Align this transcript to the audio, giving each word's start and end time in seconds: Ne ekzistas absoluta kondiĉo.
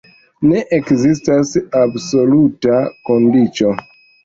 Ne 0.53 0.61
ekzistas 0.77 1.51
absoluta 1.83 2.81
kondiĉo. 3.13 3.79